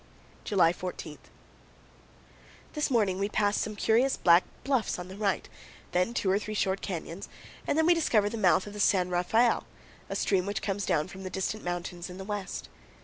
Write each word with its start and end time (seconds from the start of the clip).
July 0.43 0.73
14. 0.73 1.19
This 2.73 2.89
morning 2.89 3.19
we 3.19 3.29
pass 3.29 3.55
some 3.55 3.75
curious 3.75 4.17
black 4.17 4.43
bluffs 4.63 4.97
on 4.97 5.09
the 5.09 5.15
right, 5.15 5.47
then 5.91 6.11
two 6.15 6.27
or 6.31 6.39
three 6.39 6.55
short 6.55 6.81
canyons, 6.81 7.29
and 7.67 7.77
then 7.77 7.85
we 7.85 7.93
discover 7.93 8.27
the 8.27 8.35
mouth 8.35 8.65
of 8.65 8.73
the 8.73 8.79
San 8.79 9.09
Rafael, 9.11 9.67
a 10.09 10.15
stream 10.15 10.47
which 10.47 10.63
comes 10.63 10.87
down 10.87 11.07
from 11.07 11.21
the 11.21 11.29
distant 11.29 11.63
mountains 11.63 12.09
in 12.09 12.17
the 12.17 12.25
west. 12.25 12.67